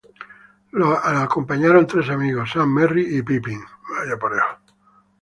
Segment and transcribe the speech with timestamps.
[0.71, 3.61] Lo acompañaron tres amigos: Sam, Merry y Pippin.